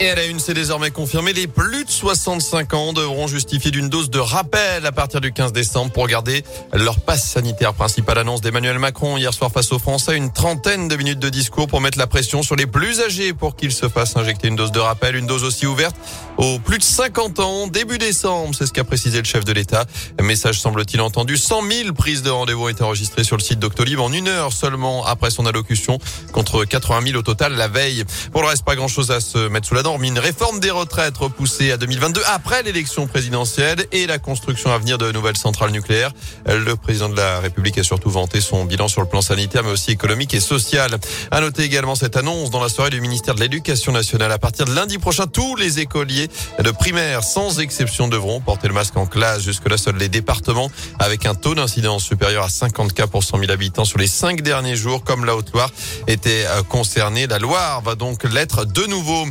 Et 0.00 0.10
à 0.10 0.14
la 0.14 0.26
une, 0.26 0.38
c'est 0.38 0.54
désormais 0.54 0.92
confirmé, 0.92 1.32
les 1.32 1.48
plus 1.48 1.84
de 1.84 1.90
65 1.90 2.72
ans 2.74 2.92
devront 2.92 3.26
justifier 3.26 3.72
d'une 3.72 3.88
dose 3.88 4.10
de 4.10 4.20
rappel 4.20 4.86
à 4.86 4.92
partir 4.92 5.20
du 5.20 5.32
15 5.32 5.52
décembre 5.52 5.90
pour 5.90 6.06
garder 6.06 6.44
leur 6.72 7.00
passe 7.00 7.28
sanitaire. 7.28 7.74
Principale 7.74 8.18
annonce 8.18 8.40
d'Emmanuel 8.40 8.78
Macron 8.78 9.16
hier 9.16 9.34
soir 9.34 9.50
face 9.50 9.72
aux 9.72 9.80
Français, 9.80 10.16
une 10.16 10.32
trentaine 10.32 10.86
de 10.86 10.94
minutes 10.94 11.18
de 11.18 11.28
discours 11.28 11.66
pour 11.66 11.80
mettre 11.80 11.98
la 11.98 12.06
pression 12.06 12.44
sur 12.44 12.54
les 12.54 12.68
plus 12.68 13.00
âgés 13.00 13.32
pour 13.32 13.56
qu'ils 13.56 13.72
se 13.72 13.88
fassent 13.88 14.16
injecter 14.16 14.46
une 14.46 14.54
dose 14.54 14.70
de 14.70 14.78
rappel, 14.78 15.16
une 15.16 15.26
dose 15.26 15.42
aussi 15.42 15.66
ouverte 15.66 15.96
aux 16.36 16.60
plus 16.60 16.78
de 16.78 16.84
50 16.84 17.40
ans 17.40 17.66
début 17.66 17.98
décembre. 17.98 18.54
C'est 18.56 18.66
ce 18.66 18.72
qu'a 18.72 18.84
précisé 18.84 19.18
le 19.18 19.24
chef 19.24 19.44
de 19.44 19.52
l'État. 19.52 19.84
Message 20.22 20.60
semble-t-il 20.60 21.00
entendu. 21.00 21.36
100 21.36 21.62
000 21.68 21.92
prises 21.92 22.22
de 22.22 22.30
rendez-vous 22.30 22.66
ont 22.66 22.68
été 22.68 22.84
enregistrées 22.84 23.24
sur 23.24 23.36
le 23.36 23.42
site 23.42 23.58
Doctolib 23.58 23.98
en 23.98 24.12
une 24.12 24.28
heure 24.28 24.52
seulement 24.52 25.04
après 25.04 25.30
son 25.30 25.44
allocution 25.44 25.98
contre 26.30 26.64
80 26.64 27.00
000 27.08 27.18
au 27.18 27.22
total 27.22 27.54
la 27.54 27.66
veille. 27.66 28.04
Pour 28.30 28.42
le 28.42 28.48
reste, 28.48 28.64
pas 28.64 28.76
grand 28.76 28.86
chose 28.86 29.10
à 29.10 29.18
se 29.18 29.48
mettre 29.48 29.66
sous 29.66 29.74
la 29.74 29.82
dent 29.82 29.87
une 29.96 30.18
réforme 30.18 30.60
des 30.60 30.70
retraites 30.70 31.16
repoussée 31.16 31.72
à 31.72 31.78
2022 31.78 32.20
après 32.26 32.62
l'élection 32.62 33.06
présidentielle 33.06 33.86
et 33.90 34.06
la 34.06 34.18
construction 34.18 34.70
à 34.70 34.76
venir 34.76 34.98
de 34.98 35.10
nouvelles 35.12 35.36
centrales 35.38 35.70
nucléaires. 35.70 36.12
Le 36.46 36.76
président 36.76 37.08
de 37.08 37.16
la 37.16 37.40
République 37.40 37.78
a 37.78 37.82
surtout 37.82 38.10
vanté 38.10 38.42
son 38.42 38.66
bilan 38.66 38.88
sur 38.88 39.00
le 39.00 39.08
plan 39.08 39.22
sanitaire 39.22 39.64
mais 39.64 39.70
aussi 39.70 39.90
économique 39.90 40.34
et 40.34 40.40
social. 40.40 40.98
À 41.30 41.40
noter 41.40 41.62
également 41.62 41.94
cette 41.94 42.16
annonce 42.16 42.50
dans 42.50 42.62
la 42.62 42.68
soirée 42.68 42.90
du 42.90 43.00
ministère 43.00 43.34
de 43.34 43.40
l'Éducation 43.40 43.90
nationale. 43.92 44.30
À 44.30 44.38
partir 44.38 44.66
de 44.66 44.74
lundi 44.74 44.98
prochain, 44.98 45.26
tous 45.26 45.56
les 45.56 45.80
écoliers 45.80 46.28
de 46.62 46.70
primaire, 46.70 47.24
sans 47.24 47.58
exception, 47.58 48.08
devront 48.08 48.40
porter 48.40 48.68
le 48.68 48.74
masque 48.74 48.96
en 48.96 49.06
classe. 49.06 49.42
Jusque-là, 49.42 49.78
seuls 49.78 49.96
les 49.96 50.10
départements 50.10 50.70
avec 50.98 51.24
un 51.24 51.34
taux 51.34 51.54
d'incidence 51.54 52.04
supérieur 52.04 52.44
à 52.44 52.50
50 52.50 52.92
cas 52.92 53.06
pour 53.06 53.24
100 53.24 53.38
000 53.38 53.50
habitants 53.50 53.86
sur 53.86 53.98
les 53.98 54.06
cinq 54.06 54.42
derniers 54.42 54.76
jours, 54.76 55.02
comme 55.02 55.24
la 55.24 55.34
Haute-Loire, 55.34 55.70
étaient 56.06 56.44
euh, 56.46 56.62
concernés. 56.62 57.26
La 57.26 57.38
Loire 57.38 57.80
va 57.80 57.94
donc 57.94 58.24
l'être 58.24 58.66
de 58.66 58.84
nouveau. 58.86 59.24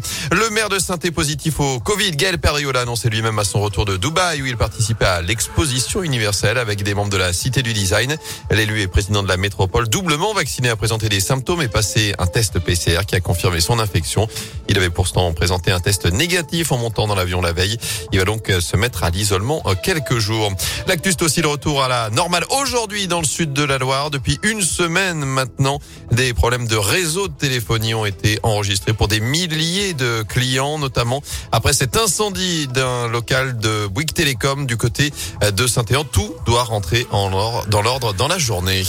Maire 0.49 0.69
de 0.69 0.79
saint 0.79 0.97
positif 0.97 1.59
au 1.59 1.79
Covid. 1.79 2.11
Gaël 2.11 2.37
Perriot 2.37 2.75
a 2.75 2.81
annoncé 2.81 3.09
lui-même 3.09 3.37
à 3.39 3.43
son 3.43 3.59
retour 3.59 3.85
de 3.85 3.97
Dubaï 3.97 4.41
où 4.41 4.45
il 4.45 4.55
participait 4.55 5.05
à 5.05 5.21
l'exposition 5.21 6.03
universelle 6.03 6.57
avec 6.57 6.83
des 6.83 6.93
membres 6.93 7.09
de 7.09 7.17
la 7.17 7.33
Cité 7.33 7.63
du 7.63 7.73
Design. 7.73 8.17
L'élu 8.51 8.81
et 8.81 8.87
président 8.87 9.23
de 9.23 9.27
la 9.27 9.37
métropole 9.37 9.89
doublement 9.89 10.33
vacciné 10.33 10.69
a 10.69 10.75
présenté 10.75 11.09
des 11.09 11.19
symptômes 11.19 11.61
et 11.61 11.67
passé 11.67 12.13
un 12.17 12.27
test 12.27 12.59
PCR 12.59 13.01
qui 13.05 13.15
a 13.15 13.19
confirmé 13.19 13.59
son 13.59 13.79
infection. 13.79 14.27
Il 14.69 14.77
avait 14.77 14.89
pourtant 14.89 15.33
présenté 15.33 15.71
un 15.71 15.79
test 15.79 16.05
négatif 16.05 16.71
en 16.71 16.77
montant 16.77 17.07
dans 17.07 17.15
l'avion 17.15 17.41
la 17.41 17.51
veille. 17.51 17.77
Il 18.11 18.19
va 18.19 18.25
donc 18.25 18.51
se 18.59 18.77
mettre 18.77 19.03
à 19.03 19.09
l'isolement 19.09 19.63
quelques 19.83 20.19
jours. 20.19 20.51
L'actus 20.87 21.15
aussi 21.21 21.41
le 21.41 21.47
retour 21.47 21.83
à 21.83 21.87
la 21.87 22.09
normale 22.09 22.45
aujourd'hui 22.61 23.07
dans 23.07 23.19
le 23.19 23.27
sud 23.27 23.53
de 23.53 23.63
la 23.63 23.77
Loire. 23.77 24.11
Depuis 24.11 24.39
une 24.43 24.61
semaine 24.61 25.25
maintenant, 25.25 25.79
des 26.11 26.33
problèmes 26.33 26.67
de 26.67 26.77
réseau 26.77 27.27
de 27.27 27.33
téléphonie 27.33 27.93
ont 27.93 28.05
été 28.05 28.39
enregistrés 28.43 28.93
pour 28.93 29.07
des 29.07 29.19
milliers 29.19 29.93
de 29.93 30.23
clients 30.23 30.36
notamment 30.79 31.21
après 31.51 31.73
cet 31.73 31.97
incendie 31.97 32.67
d'un 32.67 33.07
local 33.07 33.57
de 33.57 33.87
Bouygues 33.87 34.13
Télécom 34.13 34.65
du 34.65 34.77
côté 34.77 35.11
de 35.51 35.67
Saint-Éan. 35.67 36.03
Tout 36.03 36.33
doit 36.45 36.63
rentrer 36.63 37.07
dans 37.11 37.81
l'ordre 37.81 38.13
dans 38.13 38.27
la 38.27 38.37
journée. 38.37 38.83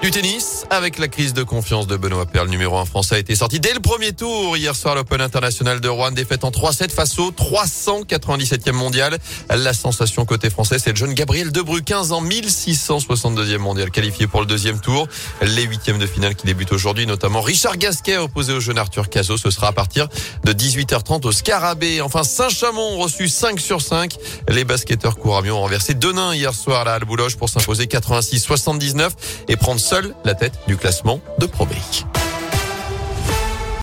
Du 0.00 0.12
tennis, 0.12 0.64
avec 0.70 0.96
la 0.98 1.08
crise 1.08 1.34
de 1.34 1.42
confiance 1.42 1.88
de 1.88 1.96
Benoît 1.96 2.24
Paire, 2.24 2.44
le 2.44 2.50
numéro 2.50 2.78
1 2.78 2.84
français 2.84 3.16
a 3.16 3.18
été 3.18 3.34
sorti 3.34 3.58
dès 3.58 3.74
le 3.74 3.80
premier 3.80 4.12
tour. 4.12 4.56
Hier 4.56 4.76
soir, 4.76 4.94
l'Open 4.94 5.20
International 5.20 5.80
de 5.80 5.88
Rouen, 5.88 6.12
défaite 6.12 6.44
en 6.44 6.50
3-7 6.50 6.90
face 6.92 7.18
au 7.18 7.32
397e 7.32 8.70
mondial. 8.70 9.18
La 9.50 9.72
sensation 9.74 10.24
côté 10.24 10.50
français, 10.50 10.78
c'est 10.78 10.90
le 10.90 10.96
jeune 10.96 11.14
Gabriel 11.14 11.50
Debrue, 11.50 11.82
15 11.82 12.12
ans, 12.12 12.22
1662e 12.22 13.58
mondial, 13.58 13.90
qualifié 13.90 14.28
pour 14.28 14.38
le 14.38 14.46
deuxième 14.46 14.78
tour. 14.78 15.08
Les 15.42 15.64
huitièmes 15.64 15.98
de 15.98 16.06
finale 16.06 16.36
qui 16.36 16.46
débutent 16.46 16.72
aujourd'hui, 16.72 17.04
notamment 17.04 17.40
Richard 17.40 17.76
Gasquet 17.76 18.18
opposé 18.18 18.52
au 18.52 18.60
jeune 18.60 18.78
Arthur 18.78 19.10
Cazot. 19.10 19.36
Ce 19.36 19.50
sera 19.50 19.66
à 19.66 19.72
partir 19.72 20.06
de 20.44 20.52
18h30 20.52 21.26
au 21.26 21.32
Scarabée. 21.32 22.02
Enfin, 22.02 22.22
Saint-Chamond 22.22 22.98
reçu 22.98 23.28
5 23.28 23.58
sur 23.58 23.82
5. 23.82 24.14
Les 24.48 24.62
basketteurs 24.62 25.16
Couramion 25.16 25.56
ont 25.56 25.62
renversé 25.62 25.94
Denain 25.94 26.36
hier 26.36 26.54
soir 26.54 26.86
à 26.86 26.98
la 27.00 27.04
Boulogne 27.04 27.34
pour 27.36 27.48
s'imposer 27.48 27.86
86-79 27.86 29.10
et 29.48 29.56
prendre 29.56 29.80
seule 29.88 30.14
la 30.26 30.34
tête 30.34 30.52
du 30.66 30.76
classement 30.76 31.18
de 31.38 31.46
Pro 31.46 31.64